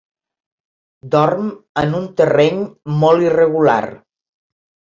Dorm 1.15 1.51
en 1.83 1.93
un 1.99 2.09
terreny 2.23 2.65
molt 3.07 3.29
irregular. 3.29 3.79